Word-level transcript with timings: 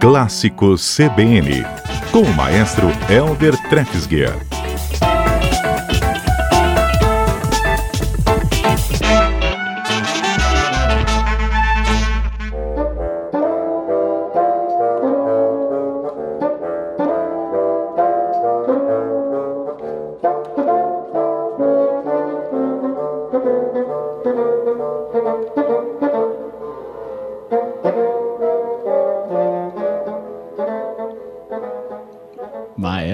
Clássicos 0.00 0.96
CBN, 0.96 1.64
com 2.12 2.22
o 2.22 2.34
maestro 2.34 2.86
Elder 3.10 3.56
Trefsguier. 3.68 4.57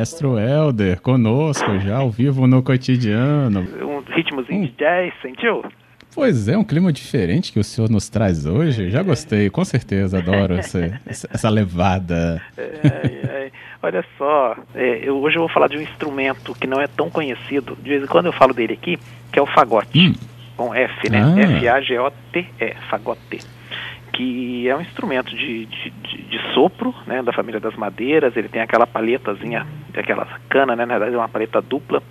Maestro 0.05 0.39
Helder, 0.39 1.01
conosco 1.01 1.79
já 1.79 1.97
ao 1.97 2.11
vivo 2.11 2.47
no 2.47 2.63
cotidiano. 2.63 3.61
Um 3.81 4.01
ritmozinho 4.15 4.67
de 4.67 4.73
jazz, 4.73 5.15
sentiu? 5.23 5.65
Pois 6.15 6.47
é, 6.47 6.59
um 6.59 6.63
clima 6.63 6.93
diferente 6.93 7.51
que 7.51 7.59
o 7.59 7.65
senhor 7.65 7.89
nos 7.89 8.11
traz 8.11 8.45
hoje. 8.45 8.91
Já 8.91 9.03
gostei, 9.03 9.49
com 9.49 9.65
certeza, 9.65 10.19
adoro 10.19 10.57
essa, 10.57 11.01
essa 11.07 11.49
levada. 11.49 12.39
É, 12.55 12.63
é, 12.63 13.51
olha 13.83 14.05
só, 14.19 14.55
é, 14.75 15.09
eu, 15.09 15.17
hoje 15.23 15.37
eu 15.37 15.41
vou 15.41 15.49
falar 15.49 15.69
de 15.69 15.79
um 15.79 15.81
instrumento 15.81 16.55
que 16.55 16.67
não 16.67 16.83
é 16.83 16.87
tão 16.87 17.09
conhecido. 17.09 17.75
De 17.83 17.89
vez 17.89 18.03
em 18.03 18.07
quando 18.07 18.27
eu 18.27 18.33
falo 18.35 18.53
dele 18.53 18.75
aqui, 18.75 18.99
que 19.33 19.39
é 19.39 19.43
o 19.43 19.47
fagote. 19.47 19.99
Hum. 19.99 20.13
Com 20.55 20.75
F, 20.75 21.11
né? 21.11 21.23
Ah. 21.23 21.41
F-A-G-O-T-E, 21.41 22.75
fagote. 22.91 23.41
Que 24.13 24.69
é 24.69 24.77
um 24.77 24.83
instrumento 24.83 25.35
de, 25.35 25.65
de, 25.65 25.91
de, 25.91 26.23
de 26.25 26.53
sopro, 26.53 26.95
né? 27.07 27.23
Da 27.23 27.33
família 27.33 27.59
das 27.59 27.75
madeiras. 27.75 28.37
Ele 28.37 28.49
tem 28.49 28.61
aquela 28.61 28.87
palhetazinha, 28.87 29.67
aquela 30.01 30.27
cana, 30.49 30.75
né? 30.77 30.85
Na 30.85 30.95
verdade 30.99 31.15
é 31.15 31.19
uma 31.19 31.29
paleta 31.29 31.61
dupla. 31.63 32.03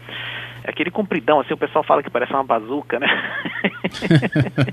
É 0.65 0.69
aquele 0.69 0.89
compridão, 0.89 1.41
assim, 1.41 1.53
o 1.53 1.57
pessoal 1.57 1.83
fala 1.83 2.01
que 2.01 2.09
parece 2.09 2.31
uma 2.31 2.43
bazuca, 2.43 2.97
né? 2.97 3.07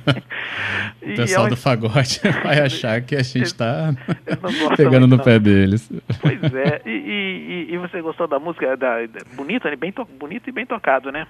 O 1.02 1.14
pessoal 1.16 1.46
é 1.46 1.50
do 1.50 1.56
fagote 1.56 2.20
vai 2.44 2.60
achar 2.60 3.00
que 3.00 3.14
a 3.16 3.22
gente 3.22 3.46
está 3.46 3.92
pegando 4.76 5.06
no 5.06 5.16
não. 5.16 5.24
pé 5.24 5.38
deles. 5.38 5.90
Pois 6.20 6.42
é, 6.54 6.82
e, 6.86 6.90
e- 6.90 7.74
e- 7.74 7.78
você 7.78 8.00
gostou 8.02 8.28
da 8.28 8.38
música 8.38 8.76
da, 8.76 9.06
da- 9.06 9.20
bonita, 9.34 9.70
né? 9.70 9.76
Bem 9.76 9.90
to, 9.92 10.04
bonito 10.18 10.48
e 10.48 10.52
bem 10.52 10.66
tocado, 10.66 11.10
né? 11.10 11.26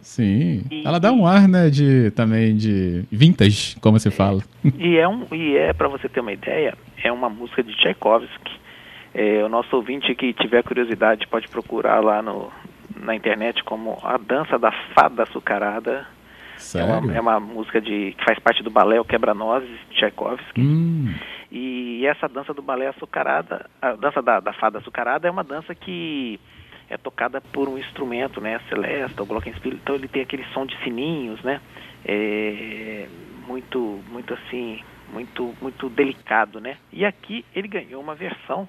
Sim. 0.00 0.64
E- 0.70 0.86
Ela 0.86 1.00
dá 1.00 1.12
um 1.12 1.26
ar, 1.26 1.48
né, 1.48 1.70
de 1.70 2.10
também 2.12 2.56
de 2.56 3.04
vintage, 3.10 3.76
como 3.80 3.98
se 3.98 4.10
fala. 4.10 4.42
E 4.78 4.96
é 4.96 5.08
um 5.08 5.26
e 5.32 5.56
é 5.56 5.72
para 5.72 5.88
você 5.88 6.08
ter 6.08 6.20
uma 6.20 6.32
ideia, 6.32 6.74
é 7.02 7.10
uma 7.10 7.28
música 7.30 7.62
de 7.62 7.74
Tchaikovsky. 7.76 8.60
É, 9.14 9.44
o 9.44 9.48
nosso 9.48 9.74
ouvinte 9.76 10.14
que 10.14 10.32
tiver 10.32 10.62
curiosidade 10.64 11.26
pode 11.28 11.48
procurar 11.48 12.00
lá 12.00 12.20
no, 12.20 12.50
na 12.96 13.14
internet 13.14 13.62
como 13.62 13.98
a 14.02 14.16
dança 14.18 14.58
da 14.58 14.72
fada 14.94 15.22
açucarada. 15.22 16.06
É 16.56 16.58
Sério? 16.58 16.98
uma, 16.98 17.14
é 17.14 17.20
uma 17.20 17.40
música 17.40 17.80
de 17.80 18.14
que 18.18 18.24
faz 18.24 18.38
parte 18.38 18.62
do 18.62 18.70
balé 18.70 19.00
O 19.00 19.04
Quebra-Nozes 19.04 19.68
de 19.88 19.96
Tchaikovsky. 19.96 20.60
Hum, 20.60 21.14
E 21.50 22.04
essa 22.06 22.28
dança 22.28 22.52
do 22.52 22.62
balé 22.62 22.88
açucarada, 22.88 23.66
a 23.80 23.92
dança 23.92 24.20
da, 24.20 24.40
da 24.40 24.52
fada 24.52 24.78
açucarada 24.78 25.28
é 25.28 25.30
uma 25.30 25.44
dança 25.44 25.74
que 25.74 26.40
é 26.90 26.96
tocada 26.96 27.40
por 27.40 27.68
um 27.68 27.78
instrumento, 27.78 28.40
né, 28.40 28.56
a 28.56 28.60
celesta, 28.68 29.22
o 29.22 29.26
glockenspiel, 29.26 29.74
então 29.74 29.94
ele 29.94 30.08
tem 30.08 30.22
aquele 30.22 30.44
som 30.52 30.66
de 30.66 30.76
sininhos, 30.82 31.42
né, 31.42 31.60
é, 32.04 33.06
muito, 33.46 34.00
muito 34.10 34.34
assim, 34.34 34.80
muito, 35.12 35.54
muito 35.62 35.88
delicado, 35.88 36.60
né. 36.60 36.76
E 36.92 37.04
aqui 37.04 37.44
ele 37.54 37.68
ganhou 37.68 38.02
uma 38.02 38.14
versão 38.14 38.68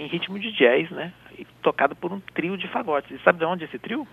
em 0.00 0.06
ritmo 0.06 0.38
de 0.38 0.50
jazz, 0.52 0.90
né, 0.90 1.12
tocado 1.62 1.94
por 1.94 2.12
um 2.12 2.20
trio 2.34 2.56
de 2.56 2.66
fagotes. 2.68 3.10
E 3.10 3.22
sabe 3.22 3.38
de 3.38 3.44
onde 3.44 3.64
é 3.64 3.66
esse 3.66 3.78
trio? 3.78 4.06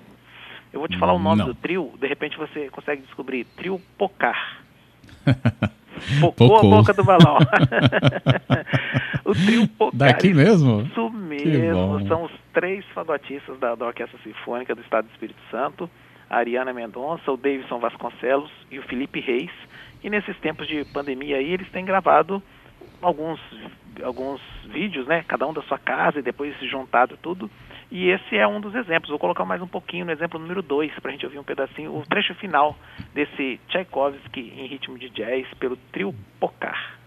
Eu 0.74 0.82
vou 0.82 0.90
te 0.90 0.98
falar 0.98 1.14
o 1.14 1.20
nome 1.20 1.40
Não. 1.40 1.46
do 1.48 1.56
trio, 1.56 1.94
de 1.98 2.08
repente 2.08 2.38
você 2.38 2.70
consegue 2.70 3.02
descobrir. 3.02 3.46
Trio 3.56 3.82
Pocar. 3.98 4.60
Pocou 6.22 6.50
Pocou. 6.50 6.74
a 6.74 6.78
boca 6.78 6.94
do 6.94 7.04
balão. 7.04 7.38
o 9.26 9.34
trio 9.34 9.68
Pocar. 9.68 9.98
Daqui 9.98 10.34
mesmo? 10.34 10.82
Isso 10.82 11.10
mesmo. 11.10 12.08
São 12.08 12.26
os 12.26 12.32
três 12.54 12.86
fagotistas 12.94 13.58
da, 13.60 13.74
da 13.76 13.88
Orquestra 13.88 14.20
Sinfônica 14.24 14.76
do 14.76 14.82
Estado 14.82 15.08
do 15.08 15.12
Espírito 15.12 15.40
Santo. 15.50 15.90
A 16.30 16.38
Ariana 16.38 16.74
Mendonça, 16.74 17.32
o 17.32 17.38
Davidson 17.38 17.80
Vasconcelos 17.80 18.52
e 18.70 18.78
o 18.78 18.84
Felipe 18.84 19.22
Reis. 19.22 19.52
E 20.04 20.10
nesses 20.10 20.38
tempos 20.40 20.68
de 20.68 20.86
pandemia 20.86 21.38
aí, 21.38 21.52
eles 21.52 21.70
têm 21.72 21.86
gravado 21.86 22.44
alguns, 23.02 23.40
alguns 24.04 24.42
vídeos, 24.66 25.08
né? 25.08 25.24
Cada 25.28 25.48
um 25.48 25.54
da 25.54 25.62
sua 25.64 25.78
casa 25.78 26.20
e 26.20 26.24
depois 26.24 26.56
juntado 26.62 27.18
tudo. 27.18 27.50
E 27.90 28.10
esse 28.10 28.36
é 28.36 28.46
um 28.48 28.60
dos 28.60 28.76
exemplos. 28.76 29.10
Vou 29.10 29.20
colocar 29.20 29.46
mais 29.46 29.62
um 29.62 29.68
pouquinho 29.68 30.06
no 30.06 30.12
exemplo 30.12 30.40
número 30.40 30.62
2 30.62 30.94
para 31.00 31.10
a 31.10 31.12
gente 31.14 31.26
ouvir 31.26 31.40
um 31.40 31.44
pedacinho, 31.44 31.96
o 31.96 32.04
trecho 32.06 32.36
final 32.36 32.76
desse 33.14 33.60
Tchaikovsky 33.70 34.54
em 34.58 34.68
ritmo 34.68 34.98
de 34.98 35.10
jazz 35.10 35.48
pelo 35.60 35.78
trio 35.92 36.14
Pocar. 36.40 36.98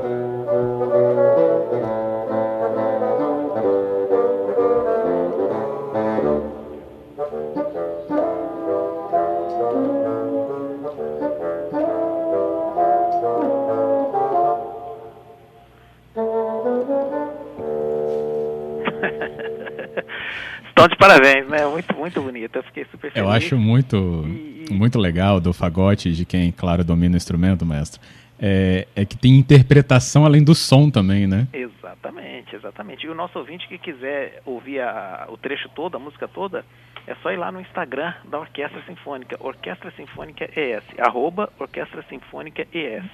Estão 20.86 20.88
de 20.88 20.96
parabéns, 20.96 21.48
né? 21.48 21.66
Muito, 21.66 21.94
muito 21.96 22.22
bonito. 22.22 22.56
Eu 22.56 22.62
fiquei 22.62 22.84
super 22.84 23.10
feliz. 23.10 23.16
Eu 23.16 23.28
acho 23.32 23.56
muito, 23.56 24.24
E- 24.26 24.72
muito 24.72 24.98
legal 24.98 25.40
do 25.40 25.52
fagote, 25.52 26.12
de 26.12 26.24
quem, 26.24 26.52
claro, 26.52 26.84
domina 26.84 27.14
o 27.14 27.16
instrumento, 27.16 27.64
mestre. 27.66 28.00
É, 28.38 28.86
é 28.94 29.04
que 29.04 29.16
tem 29.16 29.34
interpretação 29.36 30.24
além 30.24 30.44
do 30.44 30.54
som 30.54 30.90
também, 30.90 31.26
né? 31.26 31.48
Exatamente, 31.52 32.54
exatamente. 32.54 33.06
E 33.06 33.08
o 33.08 33.14
nosso 33.14 33.38
ouvinte 33.38 33.66
que 33.66 33.78
quiser 33.78 34.42
ouvir 34.44 34.80
a- 34.80 35.26
o 35.30 35.36
trecho 35.36 35.68
todo, 35.74 35.96
a 35.96 35.98
música 35.98 36.28
toda, 36.28 36.64
é 37.06 37.14
só 37.22 37.30
ir 37.32 37.36
lá 37.36 37.50
no 37.50 37.60
Instagram 37.60 38.12
da 38.30 38.38
Orquestra 38.38 38.82
Sinfônica, 38.86 39.36
Orquestra 39.40 39.90
Sinfônica 39.96 40.44
ES, 40.54 40.84
arroba 40.98 41.50
Orquestra 41.58 42.04
Sinfônica 42.08 42.66
ES. 42.72 43.04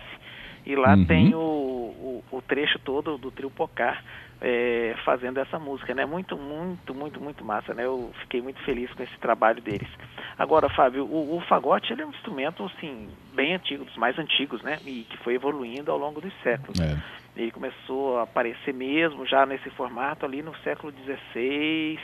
E 0.67 0.75
lá 0.77 0.95
Uhum. 0.97 1.05
tem 1.05 1.35
o, 1.35 1.39
o, 1.39 2.25
o 2.31 2.43
trecho 2.43 2.79
todo 2.81 3.17
do 3.19 3.31
trio 3.31 3.51
Pocar 3.51 4.03
é, 4.45 4.97
fazendo 5.05 5.39
essa 5.39 5.57
música, 5.57 5.95
né? 5.95 6.05
Muito, 6.05 6.37
muito, 6.37 6.93
muito, 6.93 7.21
muito 7.21 7.45
massa, 7.45 7.73
né? 7.73 7.85
Eu 7.85 8.13
fiquei 8.23 8.43
muito 8.43 8.61
feliz 8.65 8.93
com 8.93 9.03
esse 9.05 9.17
trabalho 9.19 9.63
deles. 9.63 9.89
Agora, 10.37 10.69
Fábio, 10.69 11.05
o, 11.05 11.37
o 11.37 11.41
fagote 11.43 11.93
ele 11.93 12.03
é 12.03 12.07
um 12.07 12.11
instrumento, 12.11 12.65
assim, 12.65 13.09
bem 13.33 13.55
antigo, 13.55 13.85
dos 13.85 13.97
mais 13.97 14.19
antigos, 14.19 14.61
né? 14.63 14.81
E 14.85 15.07
que 15.09 15.17
foi 15.19 15.35
evoluindo 15.35 15.93
ao 15.93 15.97
longo 15.97 16.21
dos 16.21 16.35
séculos. 16.43 16.81
É. 16.81 16.99
Ele 17.37 17.53
começou 17.53 18.19
a 18.19 18.25
aparecer 18.25 18.75
mesmo 18.75 19.25
já 19.25 19.47
nesse 19.47 19.71
formato 19.71 20.27
ali 20.27 20.43
no 20.43 20.55
século 20.59 20.93
XVI 20.93 21.99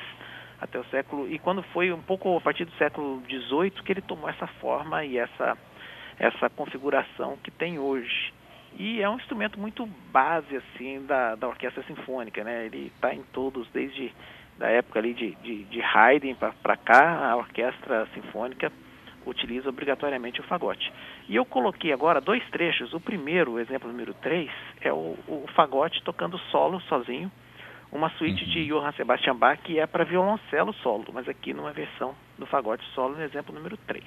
até 0.61 0.79
o 0.79 0.85
século 0.87 1.29
e 1.29 1.39
quando 1.39 1.63
foi 1.63 1.93
um 1.93 2.01
pouco 2.01 2.37
a 2.37 2.41
partir 2.41 2.65
do 2.65 2.73
século 2.73 3.23
XVIII 3.29 3.83
que 3.85 3.93
ele 3.93 4.01
tomou 4.01 4.29
essa 4.29 4.47
forma 4.47 5.05
e 5.05 5.19
essa 5.19 5.57
essa 6.19 6.51
configuração 6.51 7.37
que 7.37 7.51
tem 7.51 7.79
hoje. 7.79 8.33
E 8.77 9.01
é 9.01 9.09
um 9.09 9.17
instrumento 9.17 9.59
muito 9.59 9.87
base 10.13 10.57
assim 10.57 11.05
da, 11.07 11.35
da 11.35 11.49
orquestra 11.49 11.83
sinfônica, 11.85 12.45
né? 12.45 12.67
Ele 12.67 12.93
está 12.95 13.15
em 13.15 13.23
todos 13.33 13.69
desde 13.71 14.13
da 14.59 14.69
época 14.69 14.99
ali 14.99 15.15
de, 15.15 15.35
de, 15.37 15.65
de 15.65 15.81
Haydn 15.81 16.35
para 16.35 16.77
cá 16.77 17.31
a 17.31 17.37
orquestra 17.37 18.07
sinfônica 18.13 18.73
utiliza 19.25 19.69
obrigatoriamente 19.69 20.41
o 20.41 20.45
fagote. 20.45 20.93
E 21.29 21.37
eu 21.37 21.45
coloquei 21.45 21.93
agora 21.93 22.21
dois 22.21 22.43
trechos. 22.51 22.93
O 22.93 23.01
primeiro, 23.01 23.53
o 23.53 23.61
exemplo 23.61 23.89
número 23.89 24.15
3, 24.15 24.51
é 24.81 24.93
o, 24.93 25.17
o 25.29 25.45
fagote 25.55 26.03
tocando 26.03 26.39
solo 26.51 26.81
sozinho, 26.83 27.31
uma 27.93 28.11
suíte 28.11 28.45
de 28.47 28.67
Johann 28.67 28.93
Sebastian 28.93 29.37
Bach 29.37 29.61
que 29.63 29.79
é 29.79 29.87
para 29.87 30.05
violoncelo 30.05 30.73
solo, 30.75 31.07
mas 31.13 31.29
aqui 31.29 31.55
numa 31.55 31.73
versão 31.73 32.15
do 32.39 32.47
fagote 32.47 32.85
solo 32.95 33.17
no 33.17 33.23
exemplo 33.23 33.55
número 33.55 33.77
3. 33.77 34.05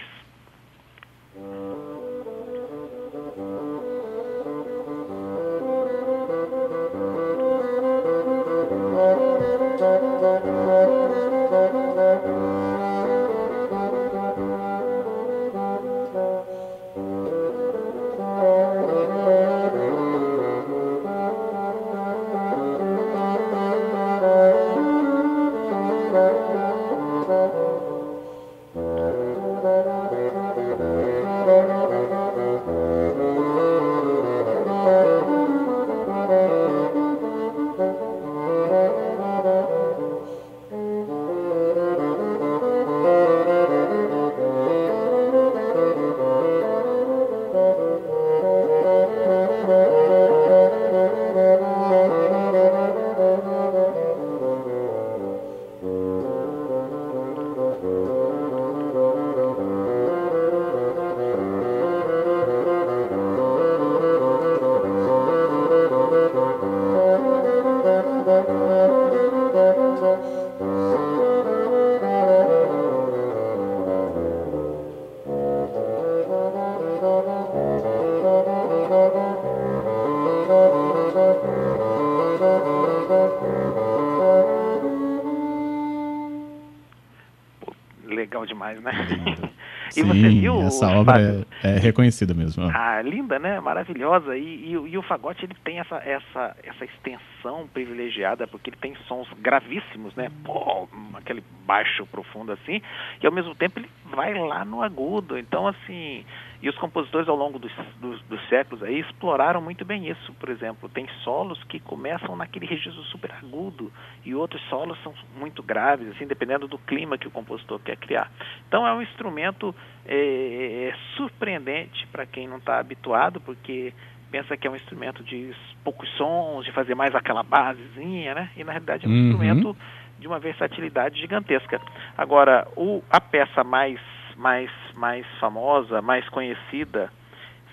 Legal 88.42 88.46
demais, 88.46 88.82
né? 88.82 88.92
e 89.90 89.94
Sim, 89.94 90.04
você 90.04 90.30
viu 90.30 90.62
essa 90.62 90.88
obra 90.90 91.46
é, 91.64 91.76
é, 91.76 91.80
reconhecida 91.80 92.34
mesmo. 92.34 92.70
Ah, 92.74 93.02
linda, 93.02 93.40
né? 93.40 93.60
Maravilhosa. 93.60 94.38
E, 94.38 94.42
e, 94.42 94.72
e, 94.72 94.98
o 94.98 95.02
fagote 95.02 95.46
ele 95.46 95.56
tem 95.64 95.80
essa, 95.80 95.96
essa, 95.98 96.56
essa 96.64 96.86
extensão 96.86 97.68
privilegiada 97.74 98.48
porque 98.48 98.70
ele 98.70 98.78
tem 98.78 98.96
sons 99.08 99.28
gravíssimos, 99.40 100.16
né? 100.16 100.32
Pô, 100.44 100.88
aquele 101.14 101.44
baixo 101.66 102.06
profundo 102.08 102.52
assim. 102.52 102.82
E 103.22 103.26
ao 103.26 103.32
mesmo 103.32 103.56
tempo 103.56 103.80
ele 103.80 103.90
vai 104.06 104.34
lá 104.34 104.66
no 104.66 104.82
agudo. 104.82 105.38
Então 105.38 105.68
assim 105.68 106.26
e 106.62 106.70
os 106.70 106.78
compositores 106.78 107.28
ao 107.28 107.36
longo 107.36 107.58
dos, 107.58 107.72
dos, 108.00 108.22
dos, 108.24 108.48
séculos 108.48 108.84
aí 108.84 109.00
exploraram 109.00 109.60
muito 109.60 109.84
bem 109.84 110.08
isso. 110.08 110.32
Por 110.34 110.50
exemplo, 110.50 110.88
tem 110.88 111.08
solos 111.24 111.62
que 111.64 111.80
começam 111.80 112.36
naquele 112.36 112.68
registro 112.68 113.02
super 113.06 113.32
agudo 113.34 113.92
e 114.24 114.36
outros 114.36 114.62
solos 114.70 114.98
são 115.02 115.12
muito 115.38 115.64
graves, 115.64 116.08
assim, 116.10 116.28
dependendo 116.28 116.68
do 116.68 116.78
clima 116.78 117.18
que 117.18 117.28
o 117.28 117.32
compositor 117.32 117.80
quer 117.80 117.98
criar. 117.98 118.32
Então 118.68 118.86
é 118.86 118.94
um 118.94 119.02
instrumento 119.02 119.74
é, 120.06 120.90
é 120.90 120.96
surpreendente 121.16 122.06
para 122.12 122.28
quem 122.28 122.48
não 122.48 122.58
está 122.58 122.78
habituado, 122.78 123.42
porque 123.42 123.92
pensa 124.32 124.56
que 124.56 124.68
é 124.68 124.70
um 124.70 124.76
instrumento 124.76 125.24
de 125.24 125.54
poucos 125.84 126.10
sons, 126.12 126.64
de 126.64 126.72
fazer 126.72 126.94
mais 126.94 127.14
aquela 127.16 127.42
basezinha, 127.42 128.36
né? 128.36 128.52
E 128.56 128.64
na 128.64 128.72
realidade 128.72 129.06
é 129.06 129.10
um 129.10 129.12
uhum. 129.12 129.20
instrumento 129.26 129.78
de 130.22 130.28
uma 130.28 130.40
versatilidade 130.40 131.20
gigantesca. 131.20 131.82
Agora, 132.18 132.68
o, 132.78 133.04
a 133.10 133.20
peça 133.20 133.64
mais 133.64 134.00
mais, 134.38 134.72
mais 134.96 135.26
famosa, 135.40 136.02
mais 136.02 136.28
conhecida, 136.30 137.12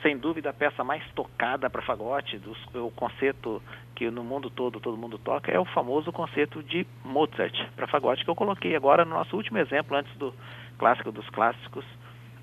sem 0.03 0.19
dúvida 0.19 0.51
a 0.51 0.53
peça 0.53 0.85
mais 0.85 1.03
tocada 1.13 1.71
para 1.71 1.83
fagote, 1.83 2.39
dos, 2.39 2.59
o 2.75 2.91
concerto 2.91 3.63
que 3.95 4.11
no 4.11 4.23
mundo 4.23 4.51
todo 4.51 4.79
todo 4.79 4.97
mundo 4.97 5.19
toca, 5.19 5.51
é 5.51 5.59
o 5.59 5.65
famoso 5.65 6.13
concerto 6.13 6.63
de 6.63 6.87
Mozart 7.05 7.55
para 7.75 7.87
fagote, 7.87 8.25
que 8.25 8.31
eu 8.31 8.35
coloquei 8.35 8.77
agora 8.77 9.05
no 9.05 9.15
nosso 9.15 9.37
último 9.37 9.59
exemplo, 9.59 9.97
antes 9.97 10.15
do 10.17 10.35
clássico 10.79 11.11
dos 11.11 11.29
clássicos, 11.31 11.85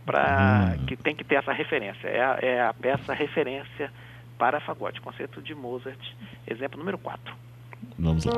para 0.06 0.76
hum. 0.78 0.86
que 0.86 0.96
tem 0.98 1.16
que 1.16 1.24
ter 1.24 1.36
essa 1.36 1.54
referência. 1.54 2.08
É 2.08 2.24
a, 2.24 2.40
é 2.42 2.62
a 2.62 2.74
peça 2.74 3.14
referência 3.14 3.92
para 4.38 4.60
fagote, 4.60 5.00
concerto 5.02 5.42
de 5.42 5.56
Mozart, 5.56 6.02
exemplo 6.48 6.78
número 6.78 6.98
4. 6.98 7.45
Vamos 7.98 8.26
lá. 8.26 8.34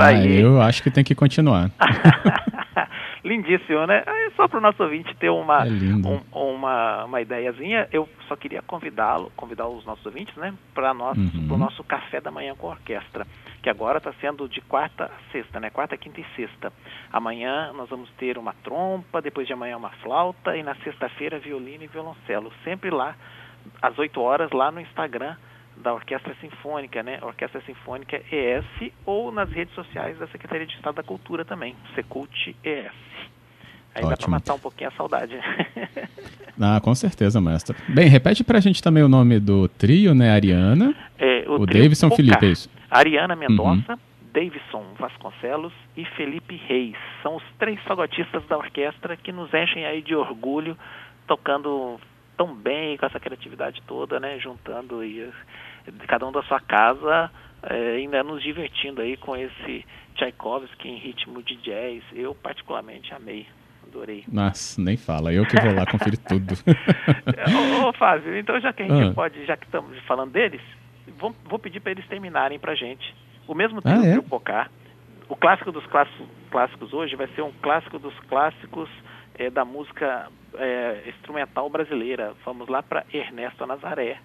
Ah, 0.00 0.24
eu 0.24 0.60
acho 0.60 0.82
que 0.82 0.90
tem 0.90 1.04
que 1.04 1.14
continuar. 1.14 1.70
Lindíssimo, 3.24 3.86
né? 3.86 4.04
Só 4.36 4.46
para 4.46 4.58
o 4.58 4.60
nosso 4.60 4.82
ouvinte 4.82 5.14
ter 5.16 5.28
uma, 5.28 5.66
é 5.66 5.70
um, 5.70 6.20
uma, 6.32 7.04
uma 7.04 7.20
ideiazinha, 7.20 7.88
eu 7.92 8.08
só 8.28 8.36
queria 8.36 8.62
convidá-lo, 8.62 9.32
convidar 9.36 9.66
os 9.66 9.84
nossos 9.84 10.06
ouvintes, 10.06 10.34
né, 10.36 10.54
para 10.72 10.94
nosso, 10.94 11.20
uhum. 11.20 11.48
o 11.50 11.58
nosso 11.58 11.82
café 11.82 12.20
da 12.20 12.30
manhã 12.30 12.54
com 12.54 12.68
orquestra, 12.68 13.26
que 13.62 13.68
agora 13.68 13.98
está 13.98 14.12
sendo 14.20 14.48
de 14.48 14.60
quarta 14.60 15.06
a 15.06 15.32
sexta, 15.32 15.58
né? 15.58 15.70
Quarta, 15.70 15.96
quinta 15.96 16.20
e 16.20 16.26
sexta. 16.36 16.72
Amanhã 17.12 17.72
nós 17.74 17.88
vamos 17.88 18.08
ter 18.12 18.38
uma 18.38 18.54
trompa, 18.62 19.20
depois 19.20 19.46
de 19.46 19.52
amanhã 19.52 19.76
uma 19.76 19.90
flauta 20.02 20.56
e 20.56 20.62
na 20.62 20.74
sexta-feira 20.76 21.38
violino 21.38 21.84
e 21.84 21.88
violoncelo. 21.88 22.52
Sempre 22.62 22.90
lá, 22.90 23.16
às 23.82 23.98
8 23.98 24.20
horas, 24.20 24.50
lá 24.52 24.70
no 24.70 24.80
Instagram 24.80 25.36
da 25.82 25.94
Orquestra 25.94 26.34
Sinfônica, 26.40 27.02
né? 27.02 27.18
Orquestra 27.22 27.60
Sinfônica 27.62 28.20
ES, 28.30 28.92
ou 29.06 29.30
nas 29.32 29.50
redes 29.50 29.74
sociais 29.74 30.18
da 30.18 30.26
Secretaria 30.28 30.66
de 30.66 30.74
Estado 30.74 30.96
da 30.96 31.02
Cultura 31.02 31.44
também, 31.44 31.74
Secult 31.94 32.54
ES. 32.64 32.92
Aí 33.94 34.04
Ótimo. 34.04 34.10
dá 34.10 34.16
para 34.16 34.28
matar 34.28 34.54
um 34.54 34.58
pouquinho 34.58 34.90
a 34.90 34.92
saudade. 34.92 35.34
ah, 36.60 36.80
com 36.80 36.94
certeza, 36.94 37.40
mestre. 37.40 37.76
Bem, 37.88 38.08
repete 38.08 38.44
para 38.44 38.58
a 38.58 38.60
gente 38.60 38.82
também 38.82 39.02
o 39.02 39.08
nome 39.08 39.40
do 39.40 39.68
trio, 39.68 40.14
né? 40.14 40.30
Ariana, 40.30 40.94
é, 41.18 41.44
o, 41.48 41.62
o 41.62 41.66
Davidson 41.66 42.10
Felipe, 42.10 42.46
é 42.46 42.50
isso? 42.50 42.70
Ariana 42.90 43.34
Mendonça, 43.34 43.92
uhum. 43.92 43.98
Davidson 44.32 44.84
Vasconcelos 44.98 45.72
e 45.96 46.04
Felipe 46.04 46.56
Reis. 46.56 46.96
São 47.22 47.36
os 47.36 47.42
três 47.58 47.80
fagotistas 47.82 48.44
da 48.46 48.56
orquestra 48.56 49.16
que 49.16 49.32
nos 49.32 49.52
enchem 49.52 49.84
aí 49.84 50.02
de 50.02 50.14
orgulho, 50.14 50.76
tocando 51.26 51.98
tão 52.36 52.54
bem, 52.54 52.96
com 52.96 53.04
essa 53.04 53.18
criatividade 53.18 53.82
toda, 53.86 54.20
né? 54.20 54.38
Juntando 54.38 55.02
e 55.02 55.28
cada 56.06 56.26
um 56.26 56.32
da 56.32 56.42
sua 56.42 56.60
casa, 56.60 57.30
é, 57.62 57.96
ainda 57.96 58.22
nos 58.22 58.42
divertindo 58.42 59.00
aí 59.00 59.16
com 59.16 59.36
esse 59.36 59.84
Tchaikovsky 60.14 60.88
em 60.88 60.98
ritmo 60.98 61.42
de 61.42 61.56
jazz. 61.56 62.02
Eu 62.12 62.34
particularmente 62.34 63.12
amei. 63.14 63.46
Adorei. 63.86 64.24
Nossa, 64.28 64.80
nem 64.80 64.96
fala. 64.96 65.32
Eu 65.32 65.46
que 65.46 65.58
vou 65.60 65.74
lá 65.74 65.86
conferir 65.86 66.18
tudo. 66.18 66.54
ô, 67.82 67.88
ô, 67.88 67.92
Fábio, 67.94 68.36
então 68.38 68.60
já 68.60 68.72
que 68.72 68.82
a 68.82 68.88
gente 68.88 69.10
ah. 69.10 69.14
pode, 69.14 69.44
já 69.46 69.56
que 69.56 69.64
estamos 69.64 69.98
falando 70.00 70.30
deles, 70.30 70.60
vou, 71.18 71.34
vou 71.44 71.58
pedir 71.58 71.80
para 71.80 71.92
eles 71.92 72.06
terminarem 72.06 72.58
pra 72.58 72.74
gente. 72.74 73.14
O 73.46 73.54
mesmo 73.54 73.80
tempo 73.80 74.02
ah, 74.02 74.06
é? 74.06 74.12
que 74.12 74.18
o 74.18 74.22
Pocar. 74.22 74.70
O 75.26 75.36
clássico 75.36 75.72
dos 75.72 75.86
clássicos, 75.86 76.26
clássicos 76.50 76.92
hoje 76.92 77.16
vai 77.16 77.28
ser 77.28 77.42
um 77.42 77.52
clássico 77.62 77.98
dos 77.98 78.18
clássicos 78.20 78.88
é, 79.38 79.50
da 79.50 79.64
música 79.64 80.28
é, 80.54 81.04
instrumental 81.06 81.68
brasileira. 81.70 82.34
Vamos 82.44 82.68
lá 82.68 82.82
para 82.82 83.04
Ernesto 83.12 83.66
Nazaré, 83.66 84.18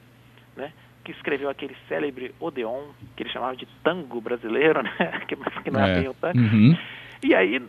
né? 0.55 0.73
que 1.03 1.11
escreveu 1.11 1.49
aquele 1.49 1.75
célebre 1.87 2.33
Odeon, 2.39 2.83
que 3.15 3.23
ele 3.23 3.29
chamava 3.29 3.55
de 3.55 3.67
tango 3.83 4.21
brasileiro, 4.21 4.81
né? 4.83 4.91
que, 5.27 5.35
não 5.69 5.83
é, 5.83 5.91
é, 5.91 5.99
bem 5.99 6.07
o 6.09 6.13
tango. 6.13 6.39
Uhum. 6.39 6.77
E 7.23 7.35
aí, 7.35 7.61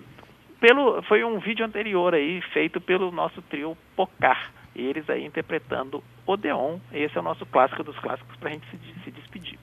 pelo, 0.61 1.03
foi 1.03 1.25
um 1.25 1.39
vídeo 1.39 1.65
anterior 1.65 2.15
aí, 2.15 2.41
feito 2.53 2.81
pelo 2.81 3.11
nosso 3.11 3.43
trio 3.43 3.77
Pocar, 3.97 4.53
e 4.75 4.83
eles 4.83 5.09
aí 5.09 5.25
interpretando 5.25 6.03
Odeon. 6.27 6.79
Esse 6.93 7.17
é 7.17 7.21
o 7.21 7.25
nosso 7.25 7.45
clássico 7.47 7.83
dos 7.85 7.99
clássicos 7.99 8.37
para 8.37 8.51
a 8.51 8.53
gente 8.53 8.67
se, 8.71 8.79
se 9.05 9.11
despedir. 9.11 9.59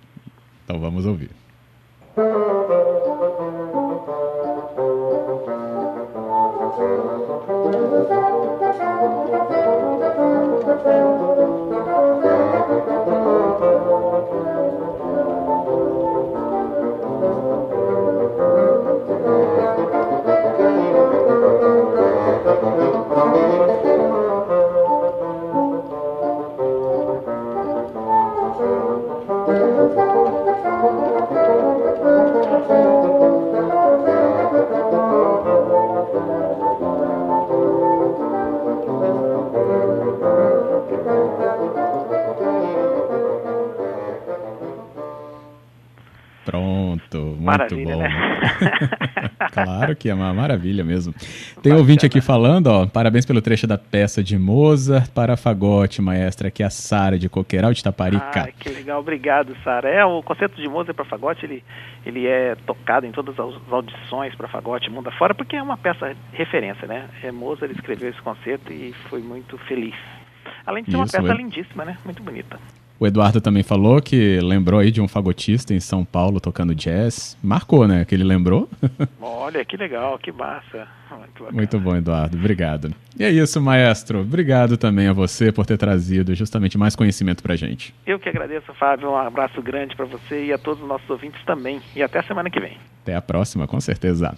Então 0.64 0.80
vamos 0.80 1.06
ouvir. 1.06 1.30
Música 2.18 2.32
maravilha, 47.58 47.96
né? 47.98 48.10
claro 49.52 49.96
que 49.96 50.10
é 50.10 50.14
uma 50.14 50.34
maravilha 50.34 50.84
mesmo. 50.84 51.14
Tem 51.14 51.56
Bacana. 51.56 51.78
ouvinte 51.78 52.06
aqui 52.06 52.22
falando, 52.22 52.68
ó, 52.68 52.86
parabéns 52.86 53.26
pelo 53.26 53.42
trecho 53.42 53.68
da 53.68 53.78
peça 53.78 54.24
de 54.24 54.38
Mozart 54.38 55.10
para 55.12 55.36
fagote, 55.38 56.02
maestra, 56.02 56.52
que 56.52 56.64
é 56.64 56.66
a 56.66 56.70
Sara 56.70 57.18
de 57.18 57.30
Coqueiral 57.30 57.74
de 57.74 57.84
Taparica. 57.84 58.42
Ah, 58.42 58.52
que 58.52 58.70
legal, 58.70 59.00
obrigado, 59.00 59.56
Sara. 59.64 59.90
É, 59.90 60.04
o 60.06 60.22
concerto 60.24 60.62
de 60.62 60.68
Mozart 60.68 60.96
para 60.96 61.06
fagote, 61.06 61.46
ele, 61.46 61.64
ele 62.06 62.28
é 62.28 62.56
tocado 62.66 63.06
em 63.06 63.12
todas 63.12 63.40
as 63.40 63.56
audições 63.72 64.36
para 64.36 64.48
fagote 64.48 64.90
mundo 64.90 65.10
afora, 65.10 65.34
porque 65.34 65.56
é 65.56 65.62
uma 65.62 65.78
peça 65.78 66.16
referência, 66.34 66.88
né? 66.88 67.10
É, 67.24 67.32
Mozart 67.32 67.72
escreveu 67.72 68.10
esse 68.10 68.22
concerto 68.22 68.72
e 68.72 68.94
foi 69.10 69.22
muito 69.22 69.58
feliz. 69.60 69.96
Além 70.66 70.84
de 70.84 70.92
ser 70.92 70.98
Isso, 70.98 71.18
uma 71.18 71.24
peça 71.24 71.34
é. 71.34 71.38
lindíssima, 71.38 71.86
né? 71.86 71.98
Muito 72.06 72.22
bonita. 72.22 72.60
O 73.02 73.08
Eduardo 73.08 73.42
também 73.42 73.64
falou 73.64 74.00
que 74.00 74.40
lembrou 74.42 74.80
aí 74.80 74.92
de 74.92 75.02
um 75.02 75.08
fagotista 75.08 75.74
em 75.74 75.80
São 75.80 76.06
Paulo 76.06 76.40
tocando 76.40 76.76
jazz. 76.76 77.36
Marcou, 77.42 77.88
né? 77.88 78.06
Que 78.06 78.14
ele 78.14 78.24
lembrou. 78.24 78.70
Olha, 79.20 79.66
que 79.66 79.76
legal, 79.76 80.20
que 80.20 80.32
massa. 80.32 80.88
Muito, 81.10 81.52
Muito, 81.52 81.80
bom, 81.80 81.96
Eduardo. 81.96 82.38
Obrigado. 82.38 82.94
E 83.20 83.24
é 83.24 83.32
isso, 83.32 83.60
maestro. 83.60 84.22
Obrigado 84.22 84.78
também 84.78 85.08
a 85.08 85.14
você 85.14 85.52
por 85.52 85.66
ter 85.66 85.80
trazido 85.80 86.36
justamente 86.36 86.78
mais 86.78 86.96
conhecimento 86.96 87.42
pra 87.42 87.56
gente. 87.56 87.92
Eu 88.06 88.20
que 88.20 88.30
agradeço, 88.30 88.72
Fábio. 88.76 89.10
Um 89.10 89.18
abraço 89.18 89.60
grande 89.64 89.96
para 89.96 90.06
você 90.06 90.46
e 90.46 90.54
a 90.54 90.60
todos 90.60 90.84
os 90.84 90.88
nossos 90.88 91.10
ouvintes 91.10 91.44
também. 91.44 91.82
E 91.96 92.04
até 92.04 92.22
semana 92.22 92.52
que 92.52 92.60
vem. 92.60 92.78
Até 93.02 93.16
a 93.16 93.22
próxima, 93.22 93.66
com 93.66 93.82
certeza. 93.82 94.36